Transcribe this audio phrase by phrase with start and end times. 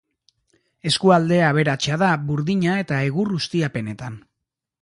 [0.91, 4.19] Eskualde aberatsa da burdina- eta egur-ustiapenetan.